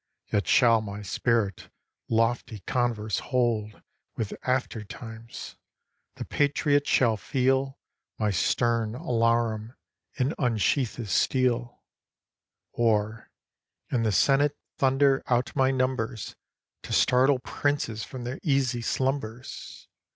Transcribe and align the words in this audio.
Yet 0.33 0.47
shall 0.47 0.81
my 0.81 1.03
spirit 1.03 1.69
lofty 2.09 2.61
converse 2.61 3.19
hold 3.19 3.83
With 4.17 4.33
after 4.41 4.83
times. 4.83 5.57
â 5.57 6.15
The 6.15 6.25
patriot 6.25 6.87
shall 6.87 7.17
feel 7.17 7.77
My 8.17 8.31
stern 8.31 8.95
alarum, 8.95 9.75
and 10.17 10.33
unsheath 10.39 10.95
his 10.95 11.11
steel; 11.11 11.83
Or, 12.71 13.29
in 13.91 14.01
the 14.01 14.11
senate 14.11 14.57
thunder 14.79 15.21
out 15.27 15.55
m) 15.55 15.77
numbers 15.77 16.35
To 16.81 16.93
startle 16.93 17.37
princes 17.37 18.03
from 18.03 18.23
their 18.23 18.39
easy 18.41 18.81
slumbers. 18.81 19.87